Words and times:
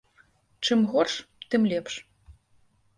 Чым 0.65 0.79
горш, 0.91 1.13
тым 1.49 1.61
лепш. 1.71 1.93